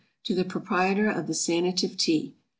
To 0.23 0.33
the 0.33 0.43
Proprietor 0.43 1.11
of 1.11 1.27
the 1.27 1.35
SANATIVE 1.35 1.95
TEA. 1.95 2.33